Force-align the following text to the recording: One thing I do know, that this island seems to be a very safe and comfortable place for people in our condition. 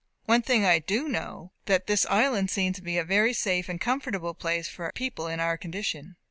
One 0.25 0.41
thing 0.41 0.65
I 0.65 0.79
do 0.79 1.07
know, 1.07 1.51
that 1.67 1.85
this 1.85 2.07
island 2.07 2.49
seems 2.49 2.75
to 2.77 2.81
be 2.81 2.97
a 2.97 3.03
very 3.03 3.33
safe 3.33 3.69
and 3.69 3.79
comfortable 3.79 4.33
place 4.33 4.67
for 4.67 4.91
people 4.95 5.27
in 5.27 5.39
our 5.39 5.57
condition. 5.59 6.15